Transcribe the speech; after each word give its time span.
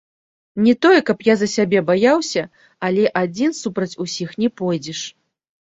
Не 0.67 0.71
тое 0.85 1.01
каб 1.09 1.19
я 1.27 1.35
за 1.41 1.49
сябе 1.55 1.83
баяўся, 1.89 2.43
але 2.89 3.03
адзін 3.23 3.55
супраць 3.61 3.99
усіх 4.07 4.29
не 4.41 4.49
пойдзеш. 4.65 4.99